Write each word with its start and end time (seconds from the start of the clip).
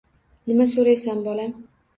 Nimani 0.51 0.71
so’raysan, 0.71 1.23
bolam? 1.29 1.57